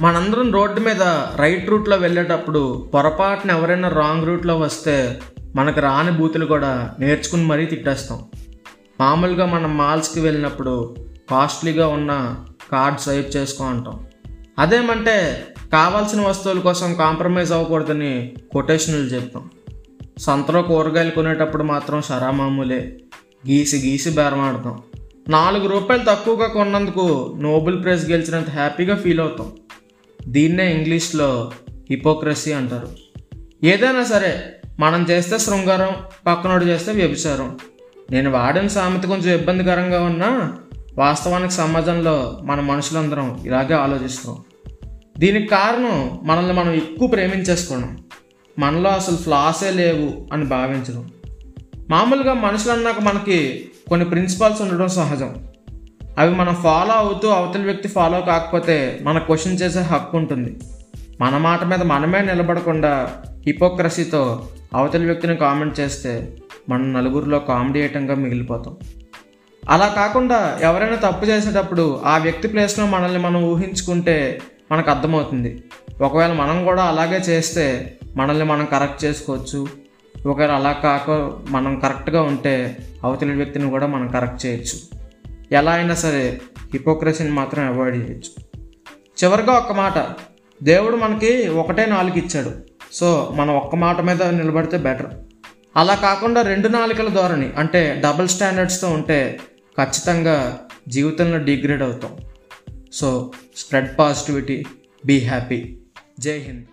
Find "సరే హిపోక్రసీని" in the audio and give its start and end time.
85.94-87.30